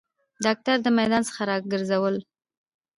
داکتر 0.45 0.75
د 0.83 0.87
میدان 0.97 1.21
څخه 1.29 1.41
راګرځول 1.51 2.15